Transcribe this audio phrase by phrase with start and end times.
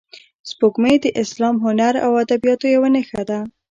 [0.49, 3.39] سپوږمۍ د اسلام، هنر او ادبیاتو یوه نښه ده